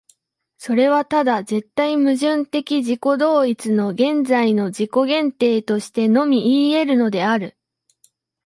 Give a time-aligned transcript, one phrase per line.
[0.57, 7.55] それはただ絶対矛盾的自己同一の現在の自己限定としてのみいい得るのである。